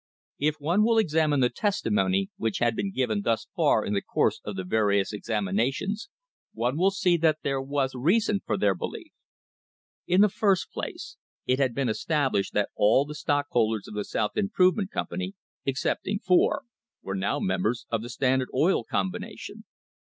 If 0.39 0.55
one 0.55 0.83
will 0.83 0.97
examine 0.97 1.41
the 1.41 1.51
testimony 1.51 2.31
which 2.37 2.57
had 2.57 2.75
been 2.75 2.91
given 2.91 3.21
thus 3.21 3.45
far 3.55 3.85
in 3.85 3.93
the 3.93 4.01
course 4.01 4.41
of 4.43 4.55
the 4.55 4.63
various 4.63 5.13
examinations 5.13 6.09
one 6.53 6.75
will 6.75 6.89
see 6.89 7.17
that 7.17 7.43
there 7.43 7.61
was 7.61 7.93
reason 7.93 8.41
for 8.43 8.57
their 8.57 8.73
belief. 8.73 9.11
In 10.07 10.21
the 10.21 10.27
first 10.29 10.71
place, 10.71 11.17
it 11.45 11.59
had 11.59 11.75
been 11.75 11.87
established 11.87 12.53
that 12.53 12.69
all 12.75 13.05
the 13.05 13.13
stockholders 13.13 13.87
of 13.87 13.93
the 13.93 14.03
South 14.03 14.35
Improvement 14.35 14.89
Company, 14.89 15.35
excepting 15.67 16.17
four, 16.17 16.63
were 17.03 17.13
now 17.13 17.39
members 17.39 17.85
of 17.91 18.01
the 18.01 18.09
Standard 18.09 18.49
Oil 18.55 18.83
Combination. 18.83 19.65